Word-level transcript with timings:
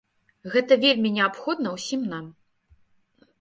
Гэта 0.53 0.77
вельмі 0.85 1.11
неабходна 1.17 1.75
ўсім 1.75 2.01
нам. 2.15 2.25